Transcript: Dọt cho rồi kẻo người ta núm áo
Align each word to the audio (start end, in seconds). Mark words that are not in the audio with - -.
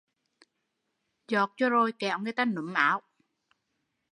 Dọt 1.27 1.51
cho 1.57 1.69
rồi 1.69 1.91
kẻo 1.99 2.19
người 2.19 2.33
ta 2.33 2.45
núm 2.45 2.73
áo 2.73 3.01